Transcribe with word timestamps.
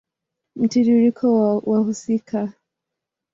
Mtiririko 0.55 1.27
wa 1.41 1.61
wahusika 1.65 2.53